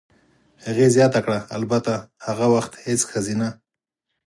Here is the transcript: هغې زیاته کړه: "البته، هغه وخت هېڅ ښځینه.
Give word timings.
هغې 0.65 0.87
زیاته 0.95 1.19
کړه: 1.25 1.37
"البته، 1.57 1.93
هغه 2.25 2.45
وخت 2.53 2.73
هېڅ 2.85 2.99
ښځینه. 3.11 3.47